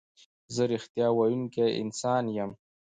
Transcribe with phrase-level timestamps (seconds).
[0.55, 2.51] زه رښتیا ویونکی انسان یم.